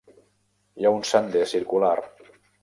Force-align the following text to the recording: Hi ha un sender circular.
Hi 0.83 0.87
ha 0.89 0.93
un 0.99 1.03
sender 1.09 1.45
circular. 1.53 1.93